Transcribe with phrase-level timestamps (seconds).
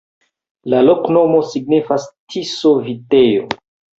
[0.73, 3.45] La loknomo signifas: Tiso-vitejo.